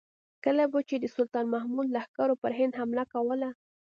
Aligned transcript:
کله 0.43 0.63
به 0.71 0.79
چې 0.89 0.95
د 0.99 1.05
سلطان 1.15 1.45
محمود 1.53 1.87
لښکرو 1.95 2.35
پر 2.41 2.51
هند 2.59 2.73
حمله 2.79 3.03
کوله. 3.13 3.49